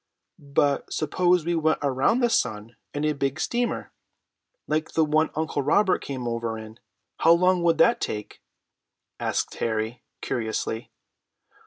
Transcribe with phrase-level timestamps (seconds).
[0.39, 3.91] "But suppose we went around the sun in a big steamer,
[4.65, 6.79] like the one Uncle Robert came over in;
[7.17, 8.41] how long would that take?"
[9.19, 10.89] asked Harry curiously.